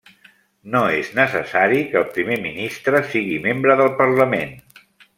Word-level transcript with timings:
No 0.75 0.79
és 1.01 1.11
necessari 1.19 1.83
que 1.93 2.01
el 2.03 2.09
Primer 2.17 2.39
Ministre 2.49 3.05
sigui 3.15 3.39
membre 3.47 3.81
del 3.83 3.97
parlament. 4.05 4.61